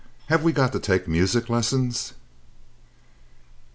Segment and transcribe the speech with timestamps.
[0.29, 2.13] Have we got to take music lessons?"